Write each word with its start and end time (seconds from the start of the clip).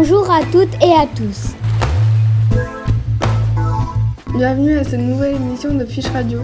Bonjour 0.00 0.30
à 0.30 0.42
toutes 0.52 0.80
et 0.80 0.92
à 0.92 1.08
tous. 1.16 1.56
Bienvenue 4.32 4.78
à 4.78 4.84
cette 4.84 5.00
nouvelle 5.00 5.34
émission 5.34 5.74
de 5.74 5.84
Fiche 5.84 6.06
Radio. 6.06 6.38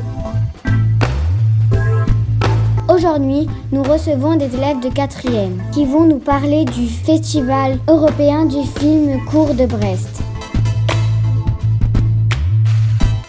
Aujourd'hui, 2.88 3.48
nous 3.70 3.84
recevons 3.84 4.34
des 4.34 4.52
élèves 4.56 4.80
de 4.80 4.88
4e 4.88 5.70
qui 5.72 5.86
vont 5.86 6.04
nous 6.04 6.18
parler 6.18 6.64
du 6.64 6.88
Festival 6.88 7.78
européen 7.86 8.46
du 8.46 8.64
film 8.76 9.24
court 9.26 9.54
de 9.54 9.66
Brest. 9.66 10.20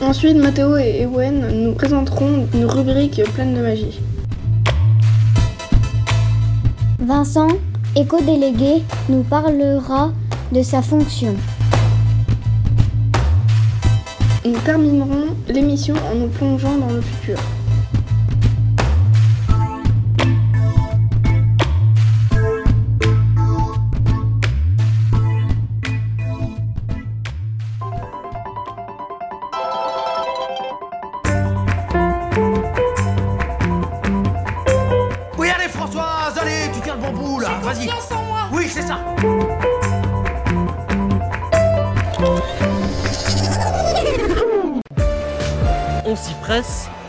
Ensuite, 0.02 0.38
Mathéo 0.38 0.76
et 0.76 1.04
Ewen 1.04 1.66
nous 1.66 1.74
présenteront 1.74 2.48
une 2.56 2.66
rubrique 2.66 3.22
pleine 3.36 3.54
de 3.54 3.62
magie. 3.62 4.00
Vincent, 6.98 7.50
éco-délégué, 7.96 8.82
nous 9.08 9.24
parlera 9.24 10.12
de 10.52 10.62
sa 10.62 10.82
fonction. 10.82 11.36
Nous 14.46 14.58
terminerons 14.60 15.36
l'émission 15.48 15.96
en 16.12 16.16
nous 16.16 16.28
plongeant 16.28 16.78
dans 16.78 16.94
le 16.94 17.02
futur. 17.02 17.40
Oui, 35.38 35.48
allez, 35.50 35.70
Françoise, 35.70 36.38
allez, 36.40 36.72
tu 36.74 36.82
tiens 36.82 36.96
le 36.96 37.02
bon 37.02 37.20
bout 37.20 37.40
là, 37.40 37.60
vas-y. 37.64 37.90
Oui, 38.54 38.68
c'est 38.70 38.84
ça. 38.84 39.00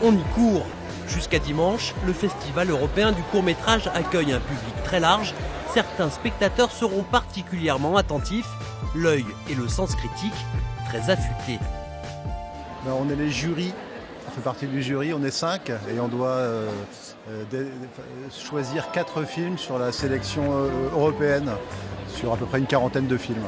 On 0.03 0.11
y 0.13 0.23
court. 0.35 0.65
Jusqu'à 1.07 1.39
dimanche, 1.39 1.93
le 2.05 2.11
Festival 2.11 2.69
européen 2.69 3.13
du 3.13 3.21
court 3.31 3.43
métrage 3.43 3.89
accueille 3.95 4.33
un 4.33 4.41
public 4.41 4.83
très 4.83 4.99
large. 4.99 5.33
Certains 5.73 6.09
spectateurs 6.09 6.69
seront 6.69 7.03
particulièrement 7.03 7.95
attentifs, 7.95 8.49
l'œil 8.93 9.25
et 9.49 9.55
le 9.55 9.69
sens 9.69 9.95
critique 9.95 10.33
très 10.89 11.09
affûtés. 11.09 11.59
Ben, 12.85 12.91
on 12.99 13.09
est 13.09 13.15
les 13.15 13.29
jurys, 13.31 13.73
on 14.27 14.31
fait 14.31 14.41
partie 14.41 14.67
du 14.67 14.83
jury, 14.83 15.13
on 15.13 15.23
est 15.23 15.31
cinq 15.31 15.69
et 15.69 15.97
on 16.01 16.09
doit 16.09 16.27
euh, 16.27 16.69
euh, 17.29 17.43
dé- 17.49 17.71
choisir 18.29 18.91
quatre 18.91 19.23
films 19.23 19.57
sur 19.57 19.79
la 19.79 19.93
sélection 19.93 20.43
euh, 20.51 20.69
européenne, 20.91 21.51
sur 22.13 22.33
à 22.33 22.35
peu 22.35 22.45
près 22.45 22.59
une 22.59 22.67
quarantaine 22.67 23.07
de 23.07 23.17
films. 23.17 23.47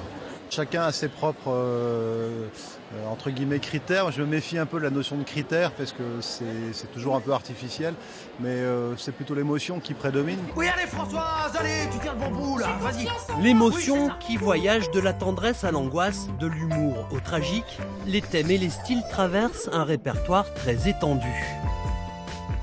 Chacun 0.49 0.81
a 0.81 0.91
ses 0.91 1.09
propres 1.09 1.51
euh, 1.51 2.47
euh, 2.95 3.07
entre 3.11 3.29
guillemets 3.29 3.59
critères. 3.59 4.11
Je 4.11 4.21
me 4.21 4.27
méfie 4.27 4.57
un 4.57 4.65
peu 4.65 4.79
de 4.79 4.83
la 4.83 4.89
notion 4.89 5.15
de 5.15 5.23
critères 5.23 5.71
parce 5.71 5.91
que 5.91 6.03
c'est 6.21 6.73
c'est 6.73 6.91
toujours 6.91 7.15
un 7.15 7.19
peu 7.19 7.33
artificiel, 7.33 7.93
mais 8.39 8.49
euh, 8.49 8.97
c'est 8.97 9.11
plutôt 9.11 9.35
l'émotion 9.35 9.79
qui 9.79 9.93
prédomine. 9.93 10.39
Oui, 10.55 10.67
allez, 10.67 10.87
Françoise, 10.87 11.55
allez, 11.59 11.87
tu 11.91 11.99
tiens 11.99 12.13
le 12.13 12.19
bon 12.19 12.31
bout 12.31 12.57
là, 12.57 12.67
vas-y. 12.81 13.07
L'émotion 13.43 14.07
Oui, 14.07 14.11
qui 14.19 14.37
voyage 14.37 14.89
de 14.89 14.99
la 14.99 15.13
tendresse 15.13 15.63
à 15.63 15.71
l'angoisse, 15.71 16.27
de 16.39 16.47
l'humour 16.47 17.07
au 17.11 17.19
tragique, 17.19 17.77
les 18.07 18.21
thèmes 18.21 18.49
et 18.49 18.57
les 18.57 18.69
styles 18.69 19.03
traversent 19.11 19.69
un 19.71 19.83
répertoire 19.83 20.51
très 20.55 20.89
étendu. 20.89 21.31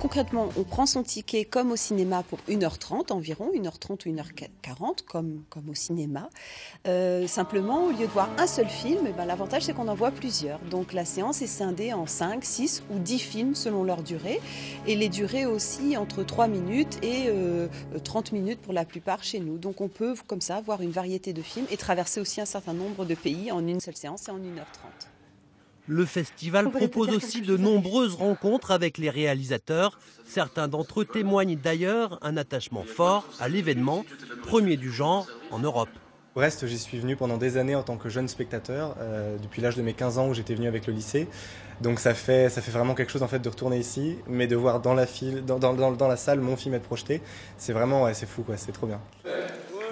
Concrètement, 0.07 0.51
on 0.57 0.63
prend 0.63 0.87
son 0.87 1.03
ticket 1.03 1.45
comme 1.45 1.73
au 1.73 1.77
cinéma 1.77 2.23
pour 2.23 2.39
1h30 2.49 3.13
environ, 3.13 3.51
1h30 3.53 4.07
ou 4.07 4.15
1h40 4.15 5.03
comme, 5.05 5.43
comme 5.51 5.69
au 5.69 5.75
cinéma. 5.75 6.31
Euh, 6.87 7.27
simplement, 7.27 7.87
au 7.87 7.91
lieu 7.91 8.07
de 8.07 8.13
voir 8.13 8.31
un 8.39 8.47
seul 8.47 8.69
film, 8.69 9.01
eh 9.09 9.13
ben, 9.13 9.25
l'avantage 9.25 9.65
c'est 9.65 9.73
qu'on 9.73 9.89
en 9.89 9.97
voit 9.97 10.13
plusieurs. 10.13 10.61
Donc 10.61 10.93
la 10.93 11.05
séance 11.05 11.43
est 11.43 11.49
scindée 11.49 11.93
en 11.93 12.07
5, 12.07 12.45
6 12.45 12.85
ou 12.95 13.01
10 13.01 13.19
films 13.19 13.55
selon 13.57 13.83
leur 13.83 14.05
durée. 14.05 14.41
Et 14.87 14.95
les 14.95 15.09
durées 15.09 15.45
aussi 15.45 15.97
entre 15.97 16.23
3 16.23 16.47
minutes 16.47 17.01
et 17.03 17.25
euh, 17.27 17.67
30 18.05 18.31
minutes 18.31 18.61
pour 18.61 18.75
la 18.75 18.85
plupart 18.85 19.25
chez 19.25 19.41
nous. 19.41 19.59
Donc 19.59 19.81
on 19.81 19.89
peut 19.89 20.15
comme 20.29 20.41
ça 20.41 20.61
voir 20.61 20.83
une 20.83 20.93
variété 20.93 21.33
de 21.33 21.43
films 21.43 21.67
et 21.69 21.77
traverser 21.77 22.21
aussi 22.21 22.41
un 22.41 22.47
certain 22.47 22.75
nombre 22.75 23.07
de 23.07 23.17
pays 23.17 23.51
en 23.51 23.67
une 23.67 23.81
seule 23.81 23.97
séance 23.97 24.29
et 24.29 24.31
en 24.31 24.39
1h30. 24.39 25.16
Le 25.89 26.05
festival 26.05 26.71
propose 26.71 27.11
aussi 27.11 27.43
de 27.43 27.57
nombreuses 27.57 28.15
rencontres 28.15 28.73
avec 28.73 28.99
les 28.99 29.11
réalisateurs. 29.11 29.99
Certains 30.25 30.67
d'entre 30.67 31.03
eux 31.03 31.05
témoignent 31.05 31.57
d'ailleurs 31.57 32.19
un 32.23 32.37
attachement 32.37 32.83
fort 32.83 33.25
à 33.39 33.49
l'événement, 33.49 34.05
premier 34.43 34.77
du 34.77 34.91
genre 34.91 35.29
en 35.51 35.61
Europe. 35.61 35.89
Brest, 36.35 36.67
j'y 36.67 36.79
suis 36.79 36.99
venu 36.99 37.17
pendant 37.17 37.39
des 37.39 37.57
années 37.57 37.77
en 37.77 37.83
tant 37.83 37.97
que 37.97 38.11
jeune 38.11 38.29
spectateur, 38.29 38.95
euh, 39.01 39.39
depuis 39.39 39.63
l'âge 39.63 39.77
de 39.77 39.81
mes 39.81 39.95
15 39.95 40.19
ans 40.19 40.29
où 40.29 40.35
j'étais 40.35 40.55
venu 40.55 40.67
avec 40.67 40.87
le 40.87 40.93
lycée. 40.93 41.29
Donc 41.81 41.99
ça 41.99 42.15
fait, 42.15 42.51
ça 42.51 42.61
fait 42.61 42.73
vraiment 42.73 42.95
quelque 42.95 43.11
chose 43.13 43.23
en 43.23 43.29
fait 43.29 43.39
de 43.39 43.49
retourner 43.49 43.79
ici, 43.79 44.19
mais 44.27 44.47
de 44.47 44.57
voir 44.57 44.81
dans 44.81 44.93
la, 44.93 45.07
file, 45.07 45.45
dans, 45.47 45.59
dans, 45.59 45.73
dans, 45.73 45.93
dans 45.93 46.09
la 46.09 46.17
salle 46.17 46.41
mon 46.41 46.57
film 46.57 46.75
être 46.75 46.83
projeté, 46.83 47.23
c'est 47.57 47.73
vraiment, 47.73 48.03
ouais, 48.03 48.13
c'est 48.13 48.27
fou, 48.27 48.43
quoi, 48.43 48.57
c'est 48.57 48.73
trop 48.73 48.87
bien. 48.87 49.01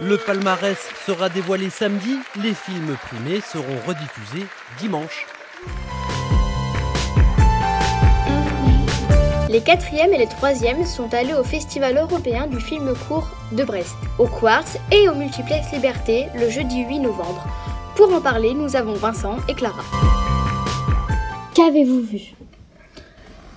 Le 0.00 0.18
palmarès 0.18 0.78
sera 1.06 1.28
dévoilé 1.28 1.70
samedi, 1.70 2.18
les 2.42 2.52
films 2.52 2.96
primés 3.06 3.40
seront 3.40 3.78
rediffusés 3.86 4.44
dimanche. 4.78 5.26
Les 9.54 9.60
quatrièmes 9.60 10.12
et 10.12 10.18
les 10.18 10.26
troisièmes 10.26 10.84
sont 10.84 11.14
allés 11.14 11.32
au 11.32 11.44
Festival 11.44 11.96
européen 11.96 12.48
du 12.48 12.58
film 12.58 12.92
court 13.06 13.28
de 13.52 13.62
Brest, 13.62 13.94
au 14.18 14.26
Quartz 14.26 14.78
et 14.90 15.08
au 15.08 15.14
Multiplex 15.14 15.70
Liberté 15.72 16.26
le 16.34 16.50
jeudi 16.50 16.80
8 16.80 16.98
novembre. 16.98 17.46
Pour 17.94 18.12
en 18.12 18.20
parler, 18.20 18.52
nous 18.52 18.74
avons 18.74 18.94
Vincent 18.94 19.36
et 19.48 19.54
Clara. 19.54 19.84
Qu'avez-vous 21.54 22.00
vu? 22.00 22.34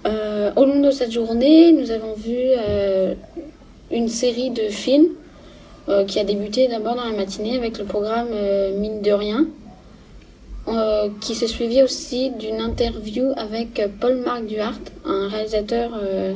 Euh, 0.05 0.51
au 0.55 0.65
long 0.65 0.81
de 0.81 0.91
cette 0.91 1.11
journée, 1.11 1.71
nous 1.71 1.89
avons 1.89 2.13
vu 2.13 2.35
euh, 2.35 3.15
une 3.89 4.07
série 4.07 4.51
de 4.51 4.69
films 4.69 5.07
euh, 5.89 6.05
qui 6.05 6.19
a 6.19 6.23
débuté 6.23 6.67
d'abord 6.67 6.93
dans 6.93 7.05
la 7.05 7.17
matinée 7.17 7.57
avec 7.57 7.79
le 7.79 7.85
programme 7.85 8.29
euh, 8.33 8.79
Mine 8.79 9.01
de 9.01 9.11
rien, 9.13 9.47
euh, 10.67 11.09
qui 11.21 11.35
s'est 11.35 11.47
suivi 11.47 11.81
aussi 11.83 12.31
d'une 12.31 12.59
interview 12.61 13.31
avec 13.37 13.81
Paul-Marc 13.99 14.45
Duhart, 14.45 14.79
un 15.05 15.27
réalisateur 15.29 15.91
euh, 16.01 16.33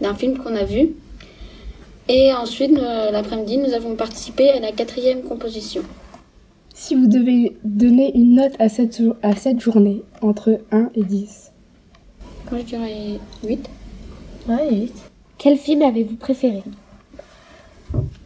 d'un 0.00 0.14
film 0.14 0.38
qu'on 0.38 0.54
a 0.56 0.64
vu. 0.64 0.90
Et 2.08 2.32
ensuite, 2.32 2.76
euh, 2.78 3.10
l'après-midi, 3.10 3.58
nous 3.58 3.72
avons 3.72 3.94
participé 3.94 4.50
à 4.50 4.60
la 4.60 4.72
quatrième 4.72 5.22
composition. 5.22 5.82
Si 6.74 6.94
vous 6.94 7.06
devez 7.06 7.56
donner 7.62 8.16
une 8.16 8.34
note 8.36 8.54
à 8.58 8.68
cette, 8.68 8.96
jour- 8.98 9.16
à 9.22 9.36
cette 9.36 9.60
journée, 9.60 10.02
entre 10.22 10.60
1 10.72 10.90
et 10.94 11.04
10. 11.04 11.52
Moi, 12.50 12.60
je 12.60 12.64
dirais 12.66 13.18
8. 13.44 13.70
Ouais, 14.48 14.68
vite. 14.70 14.96
Quel 15.38 15.56
film 15.56 15.82
avez-vous 15.82 16.16
préféré? 16.16 16.62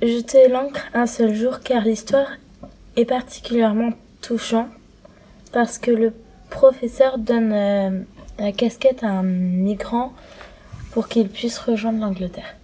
Jeter 0.03 0.49
l'encre 0.49 0.83
un 0.95 1.07
seul 1.07 1.35
jour 1.35 1.61
car 1.61 1.85
l'histoire 1.85 2.29
est 2.97 3.05
particulièrement 3.05 3.91
touchante 4.21 4.69
parce 5.55 5.79
que 5.79 5.93
le 5.93 6.13
professeur 6.51 7.17
donne 7.17 7.53
euh, 7.53 8.01
la 8.41 8.51
casquette 8.51 9.05
à 9.05 9.11
un 9.11 9.23
migrant 9.23 10.13
pour 10.91 11.07
qu'il 11.07 11.29
puisse 11.29 11.59
rejoindre 11.59 12.01
l'Angleterre. 12.01 12.57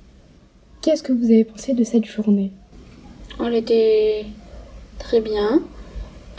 Qu'est-ce 0.83 1.05
que 1.05 1.13
vous 1.13 1.27
avez 1.27 1.45
pensé 1.45 1.73
de 1.73 1.85
cette 1.85 2.05
journée? 2.05 2.51
Elle 3.39 3.55
était 3.55 4.27
très 4.99 5.21
bien. 5.21 5.63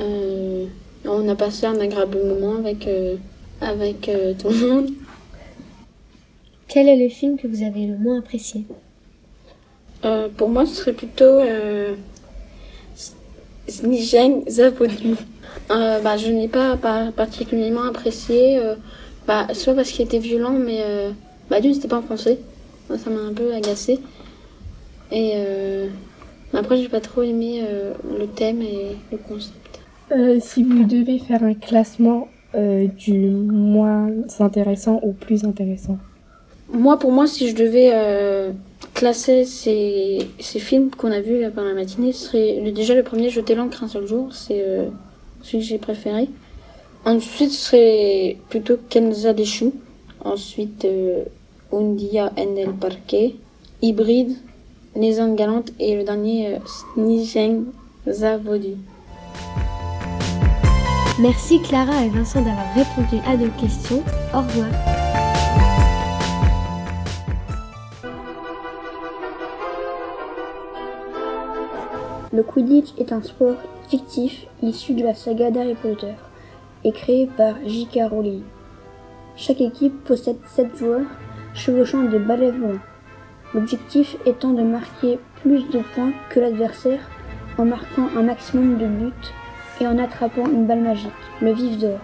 Euh, 0.01 0.65
on 1.05 1.29
a 1.29 1.35
passé 1.35 1.67
un 1.67 1.79
agréable 1.79 2.21
moment 2.21 2.57
avec, 2.57 2.85
euh, 2.85 3.15
avec 3.61 4.09
euh, 4.09 4.33
tout 4.33 4.49
le 4.49 4.67
monde. 4.67 4.89
Quel 6.67 6.89
est 6.89 7.01
le 7.01 7.07
film 7.07 7.37
que 7.37 7.47
vous 7.47 7.63
avez 7.63 7.87
le 7.87 7.97
moins 7.97 8.19
apprécié? 8.19 8.65
Euh, 10.03 10.27
pour 10.35 10.49
moi, 10.49 10.65
ce 10.65 10.75
serait 10.75 10.93
plutôt 10.93 11.23
euh, 11.23 11.95
Snijeng 13.69 14.43
Zavodi. 14.49 15.15
Euh, 15.69 15.99
bah, 16.01 16.17
je 16.17 16.29
n'ai 16.29 16.47
pas, 16.47 16.77
pas 16.77 17.11
particulièrement 17.11 17.83
apprécié, 17.83 18.57
euh, 18.59 18.75
bah, 19.27 19.47
soit 19.53 19.73
parce 19.73 19.91
qu'il 19.91 20.05
était 20.05 20.19
violent, 20.19 20.51
mais 20.51 20.79
euh, 20.81 21.11
bah, 21.49 21.61
d'une, 21.61 21.73
c'était 21.73 21.87
pas 21.87 21.97
en 21.97 22.01
français. 22.01 22.39
Ça 22.89 23.09
m'a 23.09 23.21
un 23.21 23.33
peu 23.33 23.53
agacé. 23.53 23.99
Et 25.11 25.33
euh, 25.35 25.87
après, 26.53 26.77
j'ai 26.77 26.89
pas 26.89 26.99
trop 26.99 27.21
aimé 27.21 27.63
le 28.17 28.27
thème 28.27 28.61
et 28.61 28.97
le 29.11 29.17
concept. 29.17 29.79
Si 30.41 30.63
vous 30.63 30.83
devez 30.83 31.19
faire 31.19 31.41
un 31.43 31.53
classement 31.53 32.27
du 32.53 33.13
moins 33.13 34.09
intéressant 34.39 34.99
au 35.03 35.13
plus 35.13 35.45
intéressant. 35.45 35.97
Moi, 36.73 36.99
pour 36.99 37.13
moi, 37.13 37.27
si 37.27 37.47
je 37.47 37.55
devais 37.55 37.93
classer 38.93 39.45
ces, 39.45 40.19
ces 40.39 40.59
films 40.59 40.89
qu'on 40.91 41.11
a 41.11 41.21
vus 41.21 41.43
pendant 41.55 41.69
la 41.69 41.73
matinée, 41.73 42.11
ce 42.11 42.27
serait 42.27 42.71
déjà 42.71 42.93
le 42.93 43.03
premier, 43.03 43.29
Jeter 43.29 43.55
l'encre 43.55 43.83
un 43.83 43.87
seul 43.87 44.05
jour, 44.05 44.33
c'est 44.33 44.63
euh, 44.65 44.87
celui 45.43 45.59
que 45.59 45.69
j'ai 45.69 45.77
préféré. 45.77 46.29
Ensuite, 47.05 47.51
ce 47.51 47.65
serait 47.65 48.37
plutôt 48.49 48.77
Kenza 48.89 49.33
des 49.33 49.45
choux. 49.45 49.73
Ensuite, 50.23 50.85
euh, 50.85 51.23
Un 51.73 51.93
dia 51.95 52.31
en 52.37 52.55
el 52.55 52.73
parque. 52.73 53.15
Hybride, 53.81 54.35
Les 54.95 55.19
Indes 55.19 55.35
galantes. 55.35 55.71
Et 55.79 55.95
le 55.95 56.03
dernier, 56.03 56.55
euh, 56.55 56.59
Snijeng 56.95 57.63
Zavodi. 58.07 58.75
Merci 61.19 61.61
Clara 61.61 62.05
et 62.05 62.09
Vincent 62.09 62.41
d'avoir 62.41 62.73
répondu 62.73 63.21
à 63.25 63.37
nos 63.37 63.51
questions. 63.51 64.03
Au 64.33 64.39
revoir. 64.39 65.00
Le 72.33 72.43
Quidditch 72.43 72.93
est 72.97 73.11
un 73.11 73.21
sport 73.21 73.57
fictif 73.89 74.47
issu 74.63 74.93
de 74.93 75.03
la 75.03 75.13
saga 75.13 75.51
d'Harry 75.51 75.75
Potter 75.75 76.13
et 76.85 76.93
créé 76.93 77.27
par 77.27 77.55
J.K. 77.65 78.09
Rowling. 78.09 78.43
Chaque 79.35 79.59
équipe 79.59 80.03
possède 80.05 80.37
7 80.47 80.77
joueurs 80.77 81.07
chevauchant 81.53 82.03
des 82.03 82.19
balais 82.19 82.51
volants. 82.51 82.79
L'objectif 83.53 84.15
étant 84.25 84.53
de 84.53 84.63
marquer 84.63 85.19
plus 85.41 85.67
de 85.71 85.81
points 85.93 86.13
que 86.29 86.39
l'adversaire 86.39 87.01
en 87.57 87.65
marquant 87.65 88.07
un 88.15 88.23
maximum 88.23 88.77
de 88.77 88.87
buts 88.87 89.33
et 89.81 89.87
en 89.87 89.97
attrapant 89.97 90.45
une 90.45 90.65
balle 90.65 90.83
magique, 90.83 91.11
le 91.41 91.51
vif 91.51 91.77
d'or. 91.79 91.99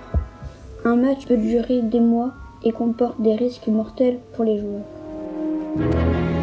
Un 0.83 0.97
match 0.97 1.25
peut 1.25 1.38
durer 1.38 1.81
des 1.81 2.01
mois 2.01 2.33
et 2.65 2.74
comporte 2.74 3.21
des 3.21 3.35
risques 3.35 3.68
mortels 3.68 4.19
pour 4.35 4.44
les 4.44 4.59
joueurs. 4.59 6.37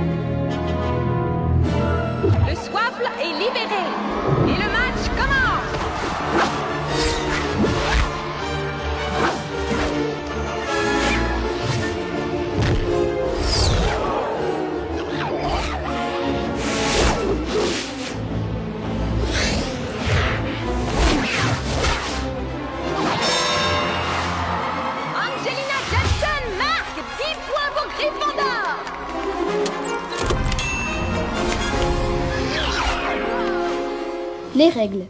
Les 34.57 34.69
règles. 34.69 35.07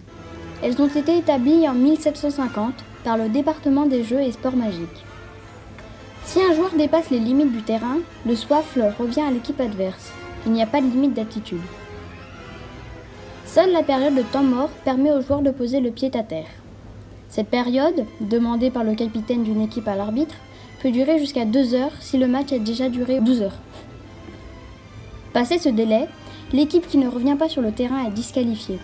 Elles 0.63 0.81
ont 0.81 0.89
été 0.89 1.19
établies 1.19 1.69
en 1.69 1.75
1750 1.75 2.73
par 3.05 3.19
le 3.19 3.29
département 3.29 3.85
des 3.85 4.03
jeux 4.03 4.23
et 4.23 4.33
sports 4.33 4.57
magiques. 4.57 5.05
Si 6.25 6.41
un 6.41 6.55
joueur 6.55 6.71
dépasse 6.75 7.11
les 7.11 7.19
limites 7.19 7.53
du 7.53 7.63
terrain, 7.63 7.99
le 8.25 8.37
Swaffle 8.37 8.95
revient 8.99 9.21
à 9.21 9.31
l'équipe 9.31 9.61
adverse. 9.61 10.13
Il 10.47 10.53
n'y 10.53 10.63
a 10.63 10.67
pas 10.67 10.81
de 10.81 10.87
limite 10.87 11.13
d'altitude. 11.13 11.61
Seule 13.45 13.73
la 13.73 13.83
période 13.83 14.15
de 14.15 14.23
temps 14.23 14.43
mort 14.43 14.71
permet 14.83 15.13
aux 15.13 15.21
joueurs 15.21 15.43
de 15.43 15.51
poser 15.51 15.81
le 15.81 15.91
pied 15.91 16.11
à 16.15 16.23
terre. 16.23 16.49
Cette 17.29 17.49
période, 17.49 18.07
demandée 18.23 18.71
par 18.71 18.83
le 18.83 18.95
capitaine 18.95 19.45
d'une 19.45 19.61
équipe 19.61 19.89
à 19.89 19.95
l'arbitre, 19.95 20.37
peut 20.81 20.91
durer 20.91 21.19
jusqu'à 21.19 21.45
2 21.45 21.75
heures 21.75 21.93
si 22.01 22.17
le 22.17 22.29
match 22.29 22.51
a 22.53 22.59
déjà 22.59 22.89
duré 22.89 23.21
12 23.21 23.43
heures. 23.43 23.59
Passé 25.35 25.59
ce 25.59 25.69
délai, 25.69 26.09
l'équipe 26.53 26.87
qui 26.87 26.97
ne 26.97 27.09
revient 27.09 27.37
pas 27.39 27.51
sur 27.51 27.61
le 27.61 27.73
terrain 27.73 28.07
est 28.07 28.11
disqualifiée. 28.11 28.79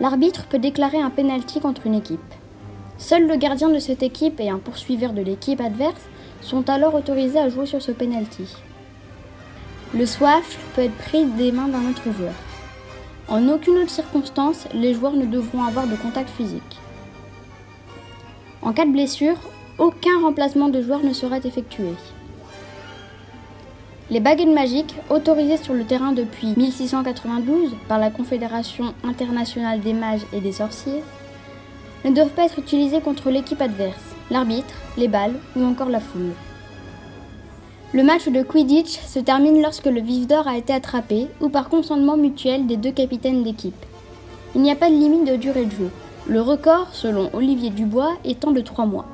L'arbitre 0.00 0.46
peut 0.46 0.58
déclarer 0.58 1.00
un 1.00 1.10
penalty 1.10 1.60
contre 1.60 1.86
une 1.86 1.94
équipe. 1.94 2.20
Seul 2.98 3.26
le 3.26 3.36
gardien 3.36 3.68
de 3.70 3.78
cette 3.78 4.02
équipe 4.02 4.40
et 4.40 4.50
un 4.50 4.58
poursuiveur 4.58 5.12
de 5.12 5.22
l'équipe 5.22 5.60
adverse 5.60 6.08
sont 6.40 6.68
alors 6.68 6.94
autorisés 6.94 7.38
à 7.38 7.48
jouer 7.48 7.66
sur 7.66 7.80
ce 7.80 7.92
penalty. 7.92 8.48
Le 9.94 10.06
swaffle 10.06 10.58
peut 10.74 10.82
être 10.82 10.96
pris 10.96 11.24
des 11.24 11.52
mains 11.52 11.68
d'un 11.68 11.88
autre 11.88 12.12
joueur. 12.16 12.34
En 13.28 13.48
aucune 13.48 13.78
autre 13.78 13.90
circonstance, 13.90 14.66
les 14.74 14.94
joueurs 14.94 15.14
ne 15.14 15.26
devront 15.26 15.62
avoir 15.62 15.86
de 15.86 15.96
contact 15.96 16.28
physique. 16.30 16.78
En 18.62 18.72
cas 18.72 18.84
de 18.84 18.92
blessure, 18.92 19.36
aucun 19.78 20.20
remplacement 20.22 20.68
de 20.68 20.82
joueur 20.82 21.02
ne 21.04 21.12
sera 21.12 21.38
effectué. 21.38 21.94
Les 24.10 24.20
baguettes 24.20 24.48
magiques, 24.48 24.94
autorisées 25.08 25.56
sur 25.56 25.72
le 25.72 25.84
terrain 25.84 26.12
depuis 26.12 26.48
1692 26.58 27.70
par 27.88 27.98
la 27.98 28.10
Confédération 28.10 28.92
internationale 29.02 29.80
des 29.80 29.94
mages 29.94 30.26
et 30.34 30.40
des 30.40 30.52
sorciers, 30.52 31.02
ne 32.04 32.10
doivent 32.10 32.28
pas 32.28 32.44
être 32.44 32.58
utilisées 32.58 33.00
contre 33.00 33.30
l'équipe 33.30 33.62
adverse, 33.62 34.14
l'arbitre, 34.30 34.74
les 34.98 35.08
balles 35.08 35.36
ou 35.56 35.64
encore 35.64 35.88
la 35.88 36.00
foule. 36.00 36.32
Le 37.94 38.02
match 38.02 38.28
de 38.28 38.42
Quidditch 38.42 39.00
se 39.00 39.20
termine 39.20 39.62
lorsque 39.62 39.86
le 39.86 40.02
vif 40.02 40.26
d'or 40.26 40.48
a 40.48 40.58
été 40.58 40.74
attrapé 40.74 41.28
ou 41.40 41.48
par 41.48 41.70
consentement 41.70 42.18
mutuel 42.18 42.66
des 42.66 42.76
deux 42.76 42.92
capitaines 42.92 43.42
d'équipe. 43.42 43.86
Il 44.54 44.60
n'y 44.60 44.70
a 44.70 44.76
pas 44.76 44.90
de 44.90 44.96
limite 44.96 45.24
de 45.24 45.36
durée 45.36 45.64
de 45.64 45.70
jeu. 45.70 45.90
Le 46.26 46.42
record, 46.42 46.88
selon 46.92 47.30
Olivier 47.32 47.70
Dubois, 47.70 48.12
étant 48.24 48.50
de 48.50 48.60
3 48.60 48.84
mois. 48.84 49.06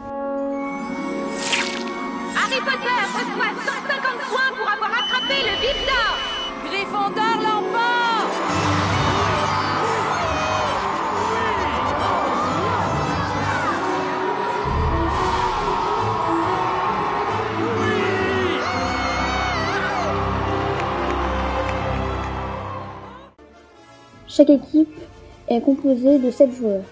Chaque 24.40 24.48
équipe 24.48 24.98
est 25.48 25.60
composée 25.60 26.18
de 26.18 26.30
7 26.30 26.50
joueurs, 26.52 26.84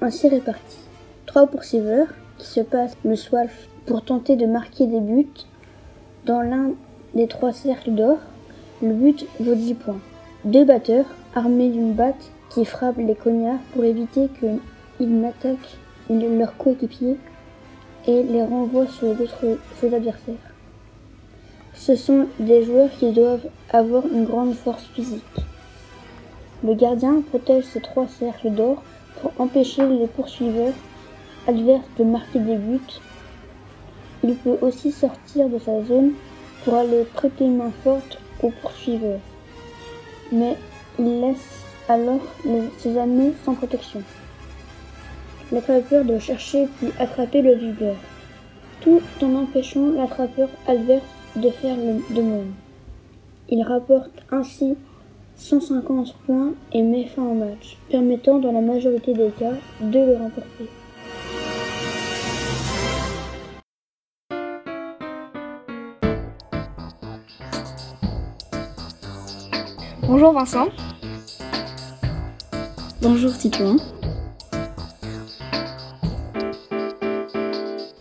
ainsi 0.00 0.30
répartis. 0.30 0.78
3 1.26 1.46
poursuiveurs 1.48 2.06
qui 2.38 2.46
se 2.46 2.60
passent 2.60 2.96
le 3.04 3.16
swalf 3.16 3.68
pour 3.84 4.02
tenter 4.02 4.34
de 4.34 4.46
marquer 4.46 4.86
des 4.86 5.00
buts 5.00 5.26
dans 6.24 6.40
l'un 6.40 6.70
des 7.14 7.26
trois 7.26 7.52
cercles 7.52 7.90
d'or. 7.90 8.16
Le 8.82 8.94
but 8.94 9.26
vaut 9.40 9.54
10 9.54 9.74
points. 9.74 10.00
Deux 10.46 10.64
batteurs 10.64 11.04
armés 11.34 11.68
d'une 11.68 11.92
batte 11.92 12.30
qui 12.48 12.64
frappent 12.64 12.96
les 12.96 13.14
cognards 13.14 13.60
pour 13.74 13.84
éviter 13.84 14.30
qu'ils 14.40 15.20
n'attaquent 15.20 15.76
leurs 16.08 16.56
coéquipiers 16.56 17.18
et 18.06 18.22
les 18.22 18.42
renvoient 18.42 18.88
sur 18.88 19.08
les 19.08 19.20
autres 19.20 19.58
sur 19.78 19.90
les 19.90 19.96
adversaires. 19.96 20.34
Ce 21.74 21.94
sont 21.94 22.26
des 22.40 22.62
joueurs 22.62 22.90
qui 22.98 23.12
doivent 23.12 23.50
avoir 23.68 24.06
une 24.06 24.24
grande 24.24 24.54
force 24.54 24.86
physique. 24.94 25.22
Le 26.66 26.74
gardien 26.74 27.22
protège 27.22 27.62
ces 27.62 27.80
trois 27.80 28.08
cercles 28.08 28.50
d'or 28.50 28.82
pour 29.20 29.30
empêcher 29.38 29.86
les 29.86 30.08
poursuiveurs 30.08 30.74
adverses 31.46 31.86
de 31.96 32.02
marquer 32.02 32.40
des 32.40 32.56
buts. 32.56 32.80
Il 34.24 34.34
peut 34.34 34.58
aussi 34.62 34.90
sortir 34.90 35.48
de 35.48 35.60
sa 35.60 35.84
zone 35.84 36.14
pour 36.64 36.74
aller 36.74 37.04
prêter 37.14 37.46
main 37.46 37.70
forte 37.84 38.18
aux 38.42 38.50
poursuiveurs. 38.50 39.20
Mais 40.32 40.56
il 40.98 41.20
laisse 41.20 41.62
alors 41.88 42.26
ses 42.78 42.98
amis 42.98 43.32
sans 43.44 43.54
protection. 43.54 44.02
L'attrapeur 45.52 46.04
doit 46.04 46.18
chercher 46.18 46.66
puis 46.78 46.88
attraper 46.98 47.42
le 47.42 47.54
viveur, 47.54 47.94
tout 48.80 49.02
en 49.22 49.36
empêchant 49.36 49.92
l'attrapeur 49.92 50.48
adverse 50.66 51.04
de 51.36 51.48
faire 51.50 51.76
le 51.76 52.02
de 52.12 52.22
même. 52.22 52.54
Il 53.48 53.62
rapporte 53.62 54.24
ainsi 54.32 54.76
150 55.36 56.14
points 56.24 56.54
et 56.72 56.82
met 56.82 57.06
fin 57.06 57.22
au 57.22 57.34
match, 57.34 57.76
permettant 57.90 58.38
dans 58.38 58.52
la 58.52 58.60
majorité 58.60 59.12
des 59.12 59.30
cas 59.38 59.52
de 59.80 59.98
le 59.98 60.16
remporter. 60.16 60.66
Bonjour 70.08 70.32
Vincent. 70.32 70.68
Bonjour 73.02 73.36
Titouan. 73.36 73.76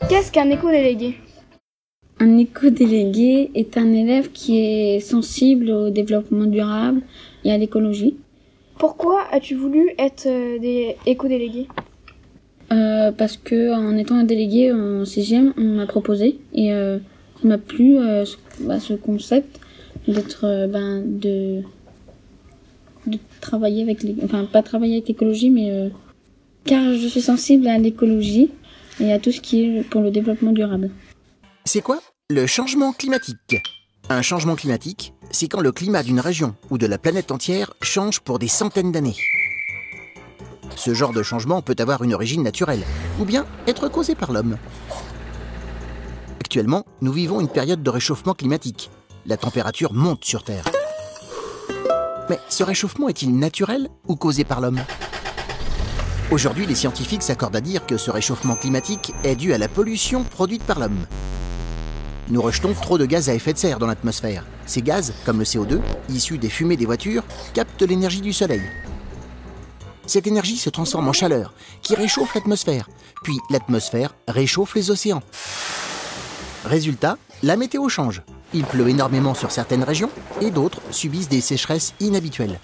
Qu'est-ce 0.08 0.32
qu'un 0.32 0.50
éco-délégué? 0.50 1.18
Un 2.26 2.40
éco-délégué 2.40 3.52
est 3.54 3.78
un 3.78 3.94
élève 3.94 4.32
qui 4.32 4.58
est 4.58 5.00
sensible 5.00 5.70
au 5.70 5.92
développement 5.92 6.46
durable 6.46 7.02
et 7.44 7.52
à 7.52 7.58
l'écologie. 7.60 8.16
Pourquoi 8.80 9.28
as-tu 9.32 9.54
voulu 9.54 9.92
être 10.00 10.26
euh, 10.26 10.58
des 10.58 10.96
éco-délégués? 11.06 11.68
Euh, 12.72 13.12
parce 13.12 13.38
que 13.38 13.72
en 13.72 13.96
étant 13.96 14.16
un 14.16 14.24
délégué 14.24 14.72
en 14.72 15.06
sixième, 15.06 15.54
on 15.56 15.76
m'a 15.78 15.86
proposé 15.86 16.40
et 16.56 16.74
euh, 16.74 16.98
ça 17.40 17.48
m'a 17.48 17.60
plu 17.60 18.00
euh, 18.00 18.26
ce, 18.26 18.38
bah, 18.62 18.80
ce 18.80 18.94
concept 18.94 19.60
d'être 20.08 20.46
euh, 20.46 20.66
ben, 20.66 21.04
de 21.06 21.62
de 23.06 23.20
travailler 23.40 23.84
avec 23.84 24.02
les, 24.02 24.16
enfin 24.24 24.46
pas 24.52 24.64
travailler 24.64 24.96
avec 24.96 25.10
l'écologie 25.10 25.52
mais 25.52 25.70
euh, 25.70 25.90
car 26.64 26.92
je 26.96 27.08
suis 27.08 27.22
sensible 27.22 27.68
à 27.68 27.78
l'écologie 27.78 28.50
et 29.00 29.14
à 29.14 29.20
tout 29.20 29.32
ce 29.32 29.42
qui 29.42 29.62
est 29.62 29.84
pour 29.92 30.02
le 30.02 30.10
développement 30.10 30.54
durable. 30.54 30.90
C'est 31.66 31.82
quoi 31.82 32.00
Le 32.32 32.48
changement 32.48 32.92
climatique. 32.92 33.62
Un 34.10 34.24
changement 34.24 34.56
climatique, 34.56 35.14
c'est 35.30 35.48
quand 35.48 35.62
le 35.62 35.72
climat 35.72 36.02
d'une 36.02 36.20
région 36.20 36.56
ou 36.72 36.80
de 36.80 36.88
la 36.88 36.98
planète 36.98 37.30
entière 37.30 37.76
change 37.84 38.20
pour 38.20 38.40
des 38.40 38.48
centaines 38.48 38.92
d'années. 38.92 39.16
Ce 40.76 40.96
genre 40.96 41.14
de 41.14 41.22
changement 41.22 41.62
peut 41.62 41.76
avoir 41.78 42.02
une 42.04 42.16
origine 42.16 42.42
naturelle, 42.42 42.84
ou 43.20 43.26
bien 43.26 43.46
être 43.68 43.90
causé 43.90 44.16
par 44.16 44.32
l'homme. 44.32 44.58
Actuellement, 46.40 46.84
nous 47.00 47.12
vivons 47.12 47.42
une 47.42 47.48
période 47.48 47.84
de 47.84 47.90
réchauffement 47.92 48.34
climatique. 48.34 48.90
La 49.28 49.38
température 49.38 49.94
monte 49.94 50.26
sur 50.26 50.44
Terre. 50.44 50.66
Mais 52.28 52.40
ce 52.50 52.64
réchauffement 52.64 53.08
est-il 53.08 53.38
naturel 53.38 53.88
ou 54.08 54.16
causé 54.16 54.46
par 54.46 54.62
l'homme? 54.62 54.82
Aujourd'hui, 56.32 56.66
les 56.66 56.74
scientifiques 56.74 57.22
s'accordent 57.22 57.56
à 57.56 57.62
dire 57.62 57.86
que 57.86 57.98
ce 57.98 58.10
réchauffement 58.10 58.56
climatique 58.56 59.14
est 59.24 59.36
dû 59.36 59.54
à 59.54 59.60
la 59.60 59.68
pollution 59.68 60.24
produite 60.24 60.64
par 60.64 60.80
l'homme. 60.80 61.06
Nous 62.30 62.42
rejetons 62.42 62.74
trop 62.74 62.98
de 62.98 63.06
gaz 63.06 63.30
à 63.30 63.36
effet 63.36 63.54
de 63.54 63.58
serre 63.58 63.78
dans 63.78 63.86
l'atmosphère. 63.86 64.46
Ces 64.66 64.82
gaz, 64.82 65.14
comme 65.26 65.38
le 65.38 65.46
CO2, 65.46 65.80
issus 66.10 66.40
des 66.40 66.50
fumées 66.50 66.76
des 66.78 66.88
voitures, 66.88 67.24
captent 67.54 67.84
l'énergie 67.84 68.22
du 68.22 68.34
soleil. 68.34 68.62
Cette 70.08 70.26
énergie 70.26 70.58
se 70.58 70.72
transforme 70.72 71.08
en 71.08 71.14
chaleur, 71.14 71.54
qui 71.84 71.94
réchauffe 71.94 72.34
l'atmosphère, 72.34 72.90
puis 73.24 73.38
l'atmosphère 73.52 74.16
réchauffe 74.28 74.74
les 74.76 74.90
océans. 74.90 75.22
Résultat, 76.66 77.18
la 77.44 77.58
météo 77.58 77.90
change. 77.90 78.24
Il 78.56 78.64
pleut 78.64 78.90
énormément 78.90 79.36
sur 79.36 79.52
certaines 79.52 79.84
régions 79.84 80.10
et 80.42 80.50
d'autres 80.50 80.82
subissent 80.90 81.30
des 81.30 81.42
sécheresses 81.42 81.94
inhabituelles. 82.00 82.60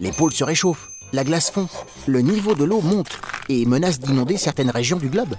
Les 0.00 0.12
pôles 0.12 0.32
se 0.32 0.44
réchauffent, 0.44 0.88
la 1.12 1.24
glace 1.24 1.50
fond, 1.50 1.68
le 2.06 2.20
niveau 2.22 2.54
de 2.54 2.64
l'eau 2.64 2.80
monte 2.80 3.18
et 3.50 3.66
menace 3.66 3.98
d'inonder 3.98 4.38
certaines 4.38 4.70
régions 4.70 4.98
du 4.98 5.08
globe. 5.08 5.34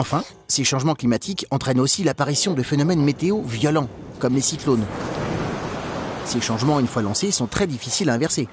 Enfin, 0.00 0.24
ces 0.48 0.64
changements 0.64 0.94
climatiques 0.94 1.44
entraînent 1.50 1.78
aussi 1.78 2.02
l'apparition 2.04 2.54
de 2.54 2.62
phénomènes 2.62 3.02
météo 3.02 3.42
violents, 3.42 3.88
comme 4.18 4.34
les 4.34 4.40
cyclones. 4.40 4.84
Ces 6.24 6.40
changements, 6.40 6.80
une 6.80 6.86
fois 6.86 7.02
lancés, 7.02 7.30
sont 7.30 7.46
très 7.46 7.66
difficiles 7.66 8.08
à 8.08 8.14
inverser. 8.14 8.48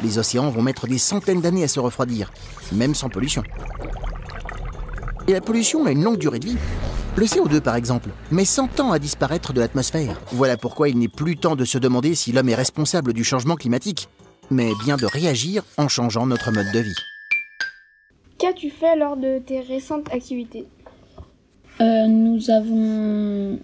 Les 0.00 0.18
océans 0.18 0.48
vont 0.50 0.62
mettre 0.62 0.86
des 0.86 0.98
centaines 0.98 1.40
d'années 1.40 1.64
à 1.64 1.68
se 1.68 1.80
refroidir, 1.80 2.32
même 2.70 2.94
sans 2.94 3.08
pollution. 3.08 3.42
Et 5.26 5.32
la 5.32 5.40
pollution 5.40 5.86
a 5.86 5.90
une 5.90 6.04
longue 6.04 6.18
durée 6.18 6.38
de 6.38 6.46
vie. 6.46 6.58
Le 7.16 7.26
CO2, 7.26 7.60
par 7.60 7.74
exemple, 7.74 8.10
met 8.30 8.44
100 8.44 8.78
ans 8.78 8.92
à 8.92 9.00
disparaître 9.00 9.52
de 9.52 9.58
l'atmosphère. 9.58 10.20
Voilà 10.30 10.56
pourquoi 10.56 10.88
il 10.88 10.98
n'est 10.98 11.08
plus 11.08 11.36
temps 11.36 11.56
de 11.56 11.64
se 11.64 11.78
demander 11.78 12.14
si 12.14 12.30
l'homme 12.30 12.48
est 12.48 12.54
responsable 12.54 13.12
du 13.12 13.24
changement 13.24 13.56
climatique, 13.56 14.08
mais 14.50 14.70
bien 14.84 14.96
de 14.96 15.06
réagir 15.06 15.64
en 15.78 15.88
changeant 15.88 16.26
notre 16.26 16.52
mode 16.52 16.70
de 16.72 16.78
vie. 16.78 16.96
Qu'as-tu 18.38 18.70
fait 18.70 18.96
lors 18.96 19.16
de 19.16 19.40
tes 19.40 19.60
récentes 19.60 20.12
activités? 20.12 20.66
Euh, 21.82 22.06
nous 22.06 22.50
avons 22.50 23.58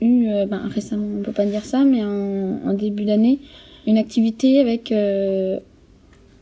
eu, 0.00 0.28
euh, 0.28 0.46
ben, 0.46 0.62
récemment, 0.68 1.06
on 1.18 1.22
peut 1.22 1.32
pas 1.32 1.44
dire 1.44 1.64
ça, 1.64 1.84
mais 1.84 2.02
en, 2.02 2.72
début 2.72 3.04
d'année, 3.04 3.40
une 3.86 3.98
activité 3.98 4.60
avec 4.60 4.92
euh, 4.92 5.58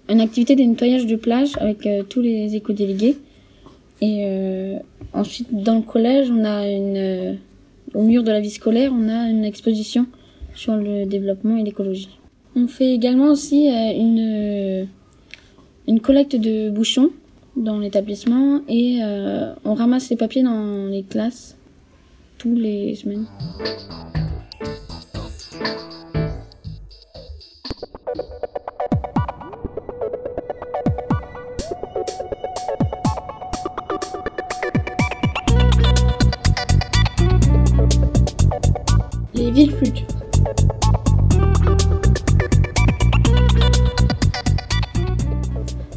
une 0.08 0.20
activité 0.20 0.54
de 0.54 0.62
nettoyage 0.62 1.06
de 1.06 1.16
plage 1.16 1.52
avec 1.58 1.86
euh, 1.86 2.02
tous 2.02 2.20
les 2.20 2.54
éco-délégués. 2.54 3.16
Et 4.02 4.26
ensuite, 5.14 5.48
dans 5.50 5.76
le 5.76 5.80
collège, 5.80 6.30
on 6.30 6.44
a 6.44 6.68
une, 6.68 7.38
au 7.94 8.02
mur 8.02 8.24
de 8.24 8.30
la 8.30 8.40
vie 8.40 8.50
scolaire, 8.50 8.92
on 8.94 9.08
a 9.08 9.30
une 9.30 9.42
exposition 9.42 10.06
sur 10.54 10.76
le 10.76 11.06
développement 11.06 11.56
et 11.56 11.62
l'écologie. 11.62 12.10
On 12.54 12.68
fait 12.68 12.92
également 12.92 13.30
aussi 13.30 13.68
une, 13.68 14.86
une 15.88 16.00
collecte 16.00 16.36
de 16.36 16.68
bouchons 16.68 17.08
dans 17.56 17.78
l'établissement 17.78 18.60
et 18.68 19.00
euh, 19.02 19.54
on 19.64 19.74
ramasse 19.74 20.10
les 20.10 20.16
papiers 20.16 20.42
dans 20.42 20.86
les 20.86 21.02
classes 21.02 21.56
tous 22.38 22.54
les 22.54 22.94
semaines. 22.94 23.26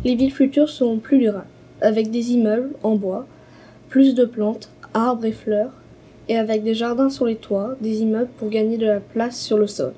Les 0.06 0.16
villes 0.16 0.32
futures 0.32 0.70
seront 0.70 0.98
plus 0.98 1.20
durables, 1.20 1.46
avec 1.82 2.10
des 2.10 2.32
immeubles 2.32 2.72
en 2.84 2.96
bois, 2.96 3.28
plus 3.90 4.16
de 4.16 4.24
plantes, 4.24 4.70
arbres 4.94 5.26
et 5.26 5.34
fleurs, 5.34 5.74
et 6.30 6.38
avec 6.38 6.64
des 6.64 6.74
jardins 6.74 7.10
sur 7.10 7.26
les 7.26 7.36
toits, 7.36 7.76
des 7.82 8.02
immeubles 8.02 8.30
pour 8.38 8.50
gagner 8.50 8.78
de 8.78 8.86
la 8.86 9.02
place 9.02 9.38
sur 9.38 9.58
le 9.58 9.68
sol. 9.68 9.92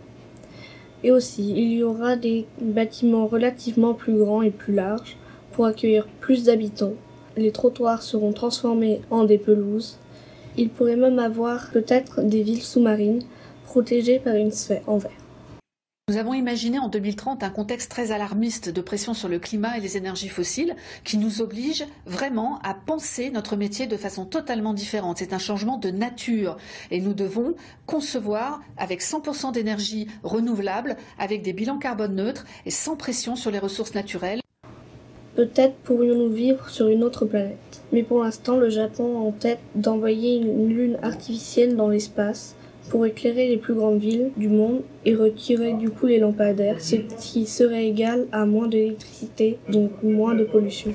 Et 1.04 1.12
aussi, 1.12 1.54
il 1.56 1.74
y 1.74 1.84
aura 1.84 2.16
des 2.16 2.48
bâtiments 2.60 3.28
relativement 3.28 3.94
plus 3.94 4.18
grands 4.18 4.42
et 4.42 4.50
plus 4.50 4.74
larges 4.74 5.18
pour 5.52 5.66
accueillir 5.66 6.08
plus 6.20 6.46
d'habitants. 6.46 6.94
Les 7.38 7.52
trottoirs 7.52 8.02
seront 8.02 8.34
transformés 8.34 9.02
en 9.12 9.24
des 9.24 9.38
pelouses. 9.38 10.00
Il 10.58 10.70
pourrait 10.70 10.96
même 10.96 11.20
avoir 11.20 11.70
peut-être 11.72 12.22
des 12.22 12.42
villes 12.42 12.64
sous-marines 12.64 13.22
protégées 13.66 14.20
par 14.20 14.34
une 14.34 14.52
sphère 14.52 14.82
en 14.88 14.98
verre. 14.98 15.21
Nous 16.12 16.18
avons 16.18 16.34
imaginé 16.34 16.78
en 16.78 16.90
2030 16.90 17.42
un 17.42 17.50
contexte 17.50 17.90
très 17.90 18.12
alarmiste 18.12 18.68
de 18.68 18.82
pression 18.82 19.14
sur 19.14 19.30
le 19.30 19.40
climat 19.40 19.78
et 19.78 19.80
les 19.80 19.96
énergies 19.96 20.28
fossiles 20.28 20.76
qui 21.06 21.18
nous 21.18 21.42
oblige 21.42 21.86
vraiment 22.06 22.60
à 22.64 22.74
penser 22.74 23.30
notre 23.30 23.56
métier 23.56 23.88
de 23.88 23.96
façon 23.96 24.26
totalement 24.26 24.74
différente. 24.74 25.20
C'est 25.20 25.32
un 25.32 25.40
changement 25.40 25.78
de 25.78 25.90
nature 25.90 26.58
et 26.90 27.00
nous 27.00 27.14
devons 27.14 27.56
concevoir 27.86 28.62
avec 28.78 29.02
100% 29.02 29.54
d'énergie 29.54 30.08
renouvelable, 30.24 30.98
avec 31.18 31.44
des 31.44 31.54
bilans 31.54 31.78
carbone 31.78 32.16
neutres 32.16 32.46
et 32.66 32.72
sans 32.72 32.98
pression 32.98 33.38
sur 33.38 33.50
les 33.50 33.60
ressources 33.60 33.94
naturelles. 33.94 34.42
Peut-être 35.36 35.76
pourrions-nous 35.76 36.34
vivre 36.34 36.70
sur 36.70 36.90
une 36.90 37.06
autre 37.06 37.26
planète. 37.26 37.84
Mais 37.94 38.04
pour 38.04 38.22
l'instant, 38.22 38.58
le 38.58 38.70
Japon 38.70 39.18
a 39.18 39.22
en 39.22 39.32
tête 39.32 39.62
d'envoyer 39.76 40.36
une 40.36 40.68
lune 40.68 40.98
artificielle 41.04 41.78
dans 41.78 41.88
l'espace 41.88 42.58
pour 42.90 43.06
éclairer 43.06 43.48
les 43.48 43.58
plus 43.58 43.74
grandes 43.74 44.00
villes 44.00 44.32
du 44.38 44.48
monde 44.48 44.82
et 45.06 45.16
retirer 45.16 45.74
du 45.74 45.90
coup 45.90 46.08
les 46.08 46.20
lampadaires, 46.20 46.82
ce 46.82 46.96
qui 46.96 47.46
serait 47.46 47.88
égal 47.88 48.28
à 48.32 48.46
moins 48.46 48.68
d'électricité, 48.68 49.58
donc 49.70 49.92
moins 50.04 50.36
de 50.36 50.44
pollution. 50.44 50.92